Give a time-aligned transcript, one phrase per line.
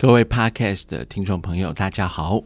[0.00, 2.40] 各位 Podcast 的听众朋友，大家好，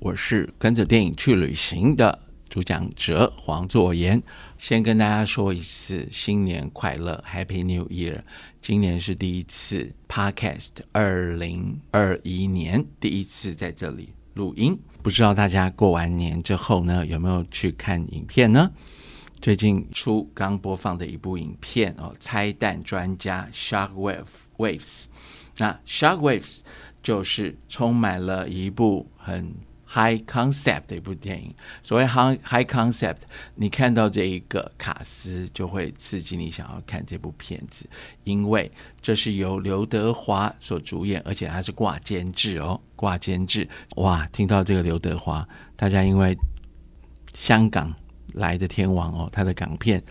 [0.00, 4.20] 我是跟着电影去旅行的主讲者黄作言。
[4.58, 8.22] 先跟大家说一次新年快乐，Happy New Year！
[8.60, 14.76] 今年是第一次 Podcast，二零二一年第一次在这里录音。
[15.04, 18.68] 不知道大家过完年之后呢，有没有去看影片呢？
[19.40, 24.24] 最近出刚播放的一部影片哦，拆弹专家 Shark Wave
[24.56, 25.04] Waves。
[25.62, 26.58] 那 Shockwaves
[27.04, 29.54] 就是充满了一部很
[29.86, 31.54] high concept 的一部电影。
[31.84, 33.18] 所谓 high high concept，
[33.54, 37.88] 你看到这一个卡斯就会刺激你想要看这部片子，
[38.24, 38.68] 因为
[39.00, 43.68] 这是由刘德华所主演，而且他是挂监制哦，挂监制。
[43.98, 46.36] 哇，听到这个刘德华，大家因为
[47.34, 47.94] 香港
[48.32, 50.02] 来的天王哦，他的港片。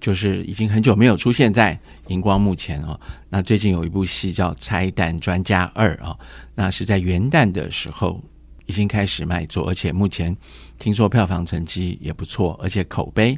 [0.00, 2.98] 就是已经很久没有出现在荧光幕前哦。
[3.28, 6.18] 那最近有一部戏叫《拆弹专家二》哦，
[6.54, 8.22] 那是在元旦的时候
[8.66, 10.36] 已经开始卖座，而且目前
[10.78, 13.36] 听说票房成绩也不错，而且口碑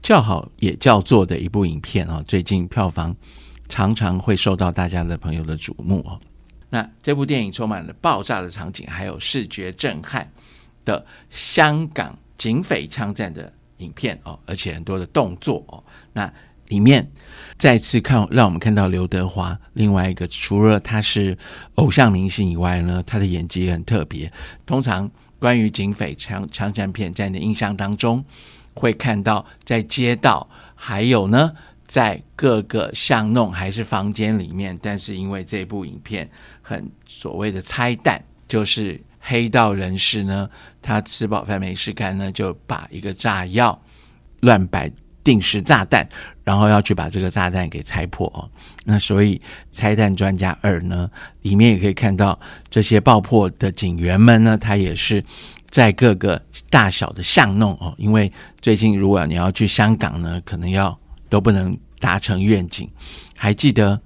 [0.00, 2.22] 较好也叫座的一部影片哦。
[2.26, 3.14] 最近票房
[3.68, 6.20] 常常会受到大家的朋友的瞩目哦。
[6.70, 10.30] 那这部电影充满了爆炸的场景，还有视觉震撼
[10.84, 13.52] 的香港警匪枪战的。
[13.78, 15.82] 影片哦，而且很多的动作哦，
[16.12, 16.32] 那
[16.68, 17.08] 里面
[17.56, 19.56] 再次看，让我们看到刘德华。
[19.74, 21.36] 另外一个，除了他是
[21.76, 24.32] 偶像明星以外呢，他的演技也很特别。
[24.64, 28.24] 通常关于警匪枪枪战片，在你的印象当中，
[28.74, 31.52] 会看到在街道，还有呢，
[31.86, 34.76] 在各个巷弄还是房间里面。
[34.82, 36.28] 但是因为这部影片
[36.62, 39.00] 很所谓的拆弹，就是。
[39.28, 40.48] 黑道人士呢，
[40.80, 43.76] 他吃饱饭没事干呢，就把一个炸药
[44.40, 44.88] 乱摆
[45.24, 46.08] 定时炸弹，
[46.44, 48.48] 然后要去把这个炸弹给拆破哦。
[48.84, 49.36] 那所以
[49.72, 51.10] 《拆弹专家二》呢，
[51.42, 52.38] 里面也可以看到
[52.70, 55.20] 这些爆破的警员们呢，他也是
[55.70, 56.40] 在各个
[56.70, 57.92] 大小的巷弄哦。
[57.98, 60.96] 因为最近如果你要去香港呢，可能要
[61.28, 62.88] 都不能达成愿景。
[63.36, 64.00] 还记得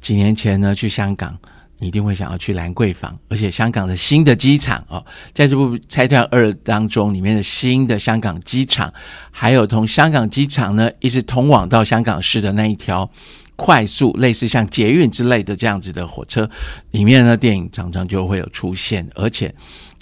[0.00, 1.38] 几年前呢，去香港。
[1.78, 8.92] 你一定会想要去兰桂坊，而且香港的新的机场哦，在这部《拆弹二》当中，里面的新的香港机场，
[9.30, 13.10] 还有从香港机场呢一直通往到香港市的那一条
[13.56, 16.48] 快速类似像捷运之类的这样子的火车，
[16.92, 19.52] 里面呢电影常常就会有出现，而且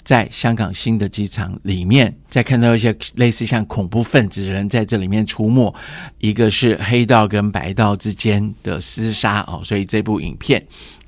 [0.03, 5.73] 在香港新的机场里面，再看到一些类似像恐怖分子人在这里面出没，
[6.19, 10.63] 一个是黑道跟白道之间的厮杀哦，所以这部影片。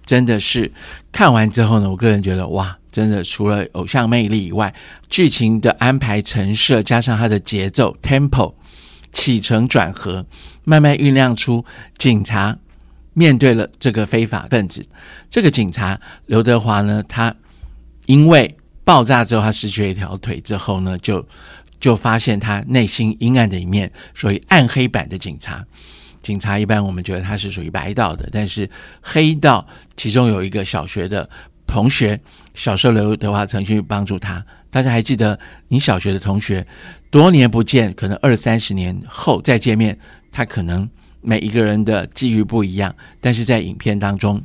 [0.05, 0.71] 真的是
[1.11, 4.73] 看完之后呢，我个人觉得哇，真的除了偶像魅力以外，
[5.09, 8.53] 剧情的安排陈设加上它的节奏 tempo
[9.11, 10.25] 起承转合，
[10.63, 11.65] 慢慢酝酿出
[11.97, 12.57] 警察
[13.13, 14.85] 面对了这个非法分子。
[15.29, 17.33] 这个警察刘德华呢，他
[18.05, 21.25] 因为爆炸之后他失去了一条腿之后呢，就
[21.79, 25.65] 就发现他内心阴暗的一面，所以暗黑版的警察。
[26.25, 28.67] 警察一般我们觉得他是属于白道的，但是
[28.99, 29.63] 黑道
[29.95, 31.29] 其中有一个小学的
[31.67, 32.19] 同学，
[32.55, 34.43] 小时候刘德华曾经帮助他。
[34.71, 36.65] 大家还记得你小学的同学，
[37.11, 39.95] 多年不见，可能二三十年后再见面，
[40.31, 40.89] 他可能
[41.21, 44.41] 每一个人的际遇不一样，但是在影片当中。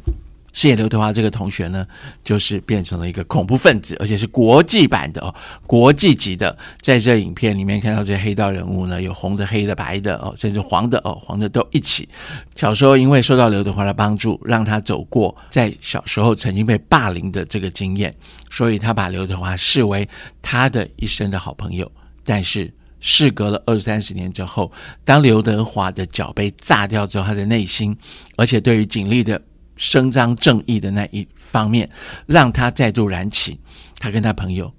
[0.53, 1.87] 饰演刘德华这个同学呢，
[2.25, 5.35] 就是变成了一个恐怖分子，而且是国际版的哦，
[5.67, 6.57] 国际级的。
[6.81, 12.09] 在这影片里面看到这些黑道人物呢，有红的、黑的、白的哦，甚至黄的哦，黄的都一起。
[12.57, 18.15] 小时候因为受到刘德华的帮助，让他走过在小时候曾经被霸凌的这个经验，
[18.51, 20.09] 所以他把刘德华视为
[20.43, 21.91] 他的一生的好朋友。
[22.25, 24.71] 但是事隔了二三十年之后，
[25.05, 27.97] 当刘德华的脚被炸掉之后，他的内心，
[28.37, 29.41] 而且对于警力的。
[29.81, 31.89] 伸张正义的那一方面，
[32.27, 33.59] 让他再度燃起。
[33.99, 34.73] 他跟他朋友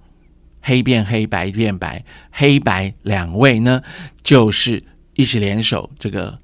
[0.61, 3.81] 黑变黑白变白，黑白两位呢，
[4.21, 4.83] 就是
[5.15, 6.37] 一起联手这个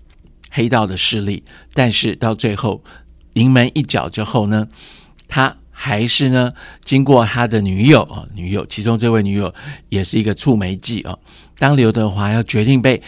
[0.49, 1.43] 黑道的势力。
[1.73, 2.83] 但是到最后
[3.33, 4.67] 临门一脚之后呢，
[5.27, 6.51] 他还是呢，
[6.83, 9.53] 经过他的女友啊，女友其中这位女友
[9.89, 11.15] 也是一个触媒剂啊。
[11.59, 13.01] 当刘德华要决定被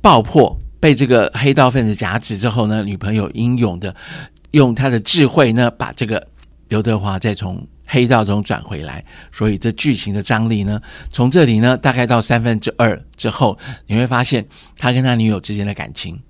[0.00, 3.94] 爆破，被这个黑道分子夹持之后呢，女朋友英勇的。
[4.52, 6.26] 用他的智慧呢，把这个
[6.68, 10.80] 刘德华再从黑道中转回来，所以这剧情的张力呢，
[11.10, 16.20] 从这里呢，大概到三分之二之后，你会发现他跟他女友之间的感情，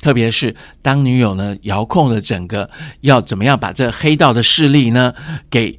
[0.00, 2.70] 特别是当女友呢遥控了整个
[3.02, 5.12] 要怎么样把这黑道的势力呢
[5.50, 5.78] 给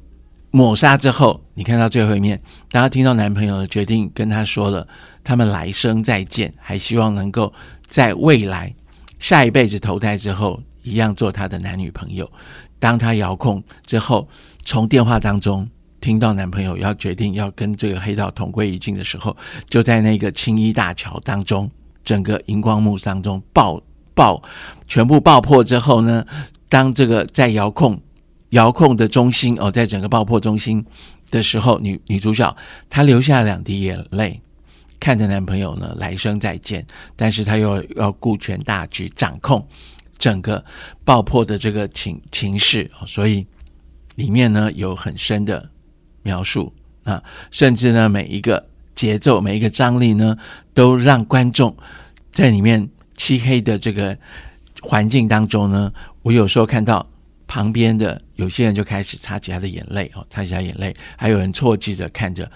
[0.52, 2.40] 抹杀之后，你看到最后一面，
[2.70, 4.86] 当他听到男朋友决定跟他说了
[5.24, 7.52] 他们来生再见，还希望能够
[7.88, 8.72] 在未来
[9.18, 10.62] 下一辈子投胎之后。
[10.82, 12.30] 一样做他的男女朋友，
[12.78, 14.28] 当她遥控之后，
[14.64, 15.68] 从电话当中
[16.00, 19.36] 听到男朋友要决定要跟这个黑道同归于尽的时候，
[19.68, 21.70] 就在那个青衣大桥当中，
[22.02, 23.80] 整个荧光幕当中爆
[24.14, 24.42] 爆
[24.86, 26.26] 全部爆破之后呢，
[26.68, 28.00] 当这个在遥控
[28.50, 30.84] 遥控的中心哦，在整个爆破中心
[31.30, 32.56] 的时候，女女主角
[32.90, 34.40] 她流下两滴眼泪。
[35.00, 36.86] 看着男朋友呢来生再见，
[37.16, 39.66] 但是她又要顾全大局，掌控
[40.22, 40.64] 整个
[41.04, 43.44] 爆破的这个情情势所以
[44.14, 45.68] 里面呢有很深的
[46.22, 46.72] 描述
[47.02, 47.20] 啊，
[47.50, 48.64] 甚至呢每一个
[48.94, 50.38] 节奏、每一个张力呢，
[50.74, 51.76] 都让观众
[52.30, 54.16] 在里面漆黑的这个
[54.80, 55.92] 环境当中呢，
[56.22, 57.04] 我有时候看到
[57.48, 62.48] 旁边的有些人就开始擦起他的眼泪哦，擦起他眼泪，还有人错记着看着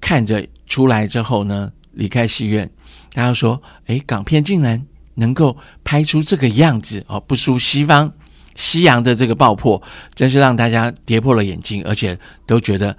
[0.00, 1.72] 看着出来之后呢。
[1.92, 2.70] 离开戏院，
[3.12, 4.86] 大家说：“哎，港片竟然
[5.18, 8.12] 能够拍出这个样子哦，不输西方
[8.56, 9.80] 西洋的这个爆破，
[10.14, 12.96] 真是让大家跌破了眼镜，而且都觉得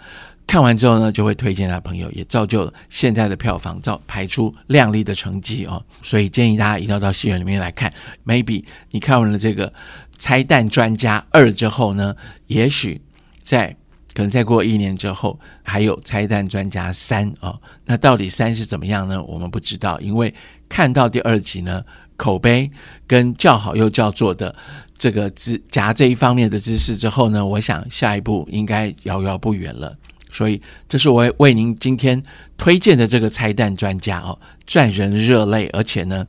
[0.47, 5.83] 看完之后呢，就会推荐他朋友，也造就了现在的票房造排出亮丽的成绩哦。
[6.01, 7.91] 所以建议大家一定要到戏院里面来看。
[8.25, 9.67] Maybe 你看完了这个
[10.17, 12.15] 《拆弹专家二》之后呢，
[12.47, 13.01] 也许
[13.41, 13.75] 在。
[14.11, 19.23] 可能再过一年之后，还有拆弹专家三哦，那到底三是怎么样呢？
[19.23, 20.33] 我们不知道，因为
[20.67, 21.81] 看到第二集呢，
[22.19, 22.69] 口碑
[23.07, 24.53] 跟叫好又叫座的
[24.97, 29.95] 这个知夹这一方面的知识之后呢，我想下一步应该遥遥不远了。
[30.31, 32.21] 所以，这是我为您今天
[32.57, 34.37] 推荐的这个拆弹专家哦，
[34.67, 36.27] 赚人热泪，而且呢，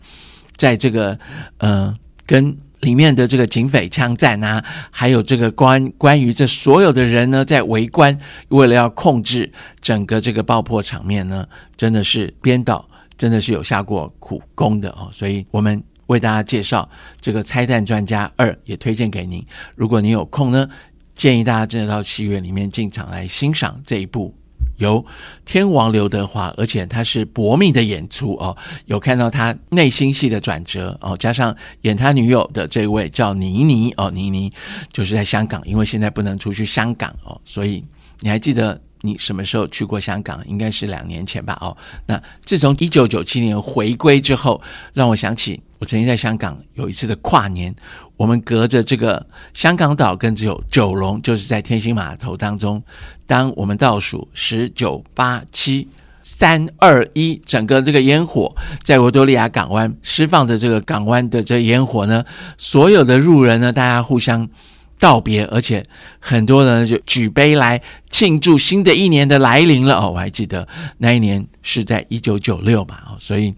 [0.57, 1.19] 在这个
[1.59, 1.95] 呃
[2.25, 2.57] 跟。
[2.81, 9.53] 里面的这个警匪枪战啊，还有这个关关于这所有的人呢，在围观，为了要控制
[9.83, 11.47] 整个这个爆破场面呢，
[11.77, 12.89] 真的是编导
[13.21, 15.11] 真的是有下过苦功的哦。
[15.13, 16.89] 所以我们为大家介绍
[17.21, 19.45] 这个《拆弹专家二》，也推荐给您。
[19.75, 20.67] 如果您有空呢，
[21.15, 24.35] 建议大家真的到戏院里面进场来欣赏这一部。
[24.79, 25.05] 由
[25.45, 28.57] 天王刘德华，而且他是搏命的演出哦，
[28.87, 34.51] 有看到他内心戏的转折哦，加上演他女友的这位叫倪妮哦，倪妮
[34.91, 37.85] 就是在香港，因为现在不能出去香港哦，所以
[38.21, 38.81] 你还记得？
[39.03, 40.41] 你什么时候去过香港？
[40.47, 41.57] 应该是两年前吧。
[41.61, 41.77] 哦，
[42.07, 44.61] 那自从一九九七年回归之后，
[44.93, 47.75] 让我想起我曾经在香港有一次的跨年，
[48.17, 52.83] 我们隔着这个香港岛跟只有九龙，就是在天星码头当中，
[53.27, 55.89] 当我们倒数十九八七
[56.23, 62.25] 三二一，整个这个烟火在维多利亚港湾释放的这个港湾的这烟火呢，
[62.59, 64.49] 所有的路人呢，大家互相。
[65.01, 65.85] 道别，而且
[66.19, 67.81] 很多人就举杯来
[68.11, 70.11] 庆祝新的一年的来临了哦。
[70.11, 70.69] 我还记得
[70.99, 73.55] 那一年是在一九九六嘛哦，所以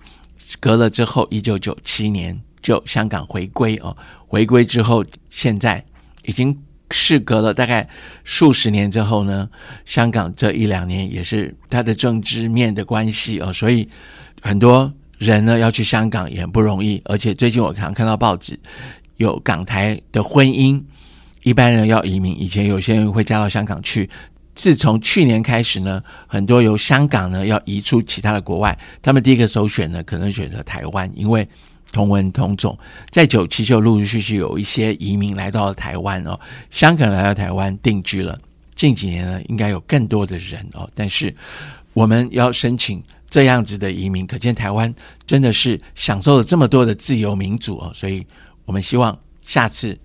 [0.61, 3.95] 隔了之后一九九七年就香港回归哦。
[4.29, 5.85] 回归之后，现在
[6.25, 6.57] 已经
[6.93, 7.89] 事隔了大概
[8.23, 9.49] 数十年之后呢，
[9.85, 13.89] 香港这一两年也是它的政治面的关系哦，所以
[14.41, 17.03] 很多人呢要去香港也很不容易。
[17.05, 18.57] 而且最近我常看到报纸
[19.17, 20.81] 有港台的婚姻。
[21.43, 24.09] 一般人要移民，以前有些人会嫁到香港去。
[24.55, 31.49] 自从去年开始呢，很多由香港呢要移出其他的国外，他们第一个首选呢可能选择台湾，因为
[31.91, 32.79] 同文同种。
[33.09, 36.39] 在九七就陆陆续续有一些移民来到了台湾哦，
[36.71, 38.39] 香港来到台湾定居了。
[38.75, 41.35] 近几年呢，应该有更多的人哦，但是
[41.95, 44.95] 我们要申请这样子的移民，可见台湾
[45.27, 48.27] 真的是享受了这么多的自由民主哦，所以
[48.67, 49.99] 我们希望下次。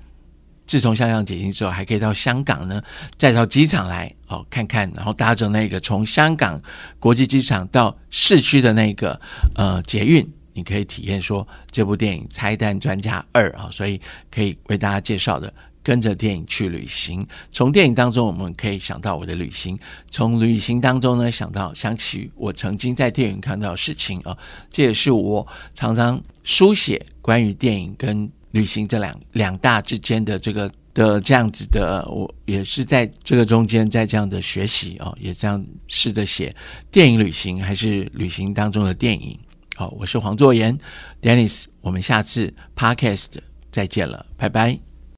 [0.68, 2.84] 自从香港解禁之后，还可以到香港呢，
[3.18, 6.62] 再到机场来哦看看，然后搭着那个从香港
[7.00, 9.18] 国际机场到市区的那个
[9.56, 17.26] 呃捷运，你可以体验说这部电影《拆弹专家二》啊，所以可以为大家介绍的，跟着电影去旅行。
[17.50, 19.78] 从电影当中，我们可以想到我的旅行；
[20.12, 24.38] 从旅行当中呢，想到想起我曾经在电影看到的事情啊，
[24.70, 28.30] 这也是我常常书写关于电影跟。
[28.58, 36.54] 旅行这两两大之间的这个的这样子的，我也是在这个中间在这样的学习哦，也这样试着写
[36.90, 39.38] 电影旅行还是旅行当中的电影。
[39.76, 40.76] 好，我是黄作言
[41.22, 43.28] ，Dennis，我们下次 Podcast
[43.72, 44.87] 再见了，拜拜。